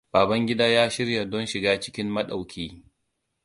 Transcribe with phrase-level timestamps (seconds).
[0.13, 2.83] Babangida ya shirya don shiga cikin madauki.